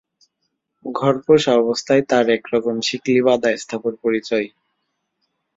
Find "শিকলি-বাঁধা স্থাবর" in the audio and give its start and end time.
2.81-3.93